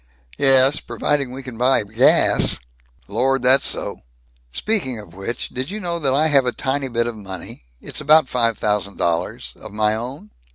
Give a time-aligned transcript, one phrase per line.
[0.35, 2.57] "Ye es, providing we can still buy gas."
[3.07, 3.97] "Lord, that's so."
[4.51, 8.01] "Speaking of which, did you know that I have a tiny bit of money it's
[8.01, 10.31] about five thousand dollars of my own?"